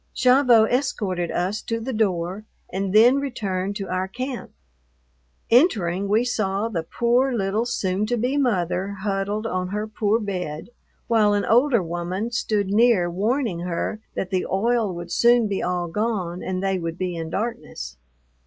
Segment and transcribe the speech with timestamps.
[0.15, 4.49] Gavotte escorted us to the door and then returned to our camp.
[5.51, 10.69] Entering, we saw the poor, little soon to be mother huddled on her poor bed,
[11.07, 15.87] while an older woman stood near warning her that the oil would soon be all
[15.87, 17.95] gone and they would be in darkness.